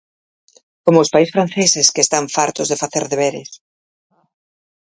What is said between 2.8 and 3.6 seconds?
facer deberes.